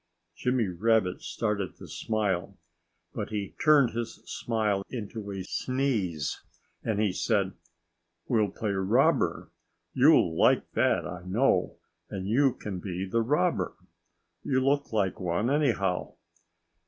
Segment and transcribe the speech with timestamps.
[0.35, 2.57] Jimmy Rabbit started to smile.
[3.13, 6.41] But he turned his smile into a sneeze.
[6.83, 7.53] And he said
[8.27, 9.51] "We'll play robber.
[9.93, 11.77] You'll like that, I know.
[12.09, 13.75] And you can be the robber.
[14.41, 16.15] You look like one, anyhow."